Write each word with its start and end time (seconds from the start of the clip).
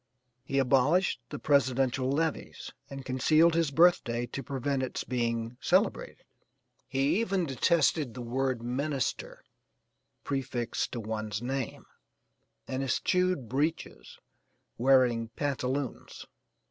He 0.43 0.57
abolished 0.57 1.21
the 1.29 1.37
presidential 1.37 2.09
levees, 2.11 2.71
and 2.89 3.05
concealed 3.05 3.53
his 3.53 3.69
birthday 3.69 4.25
to 4.25 4.41
prevent 4.41 4.81
its 4.81 5.03
being 5.03 5.57
celebrated. 5.61 6.23
He 6.87 7.21
even 7.21 7.45
detested 7.45 8.15
the 8.15 8.23
word 8.23 8.63
minister 8.63 9.43
prefixed 10.23 10.91
to 10.93 10.99
one's 10.99 11.43
name, 11.43 11.85
and 12.67 12.81
eschewed 12.81 13.47
breeches, 13.47 14.17
wearing 14.75 15.27
pantaloons. 15.35 16.25